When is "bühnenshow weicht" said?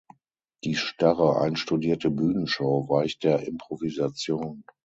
2.09-3.23